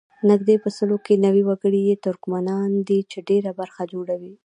[0.29, 4.33] نږدې په سلو کې نوي وګړي یې ترکمنان دي چې ډېره برخه جوړوي.